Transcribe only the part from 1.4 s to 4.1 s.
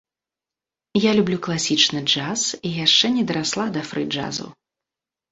класічны джаз, і яшчэ не дарасла да фры